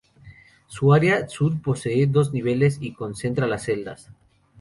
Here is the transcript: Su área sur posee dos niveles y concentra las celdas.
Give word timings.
Su 0.65 0.93
área 0.95 1.29
sur 1.29 1.61
posee 1.61 2.07
dos 2.07 2.33
niveles 2.33 2.79
y 2.81 2.91
concentra 2.91 3.45
las 3.45 3.65
celdas. 3.65 4.09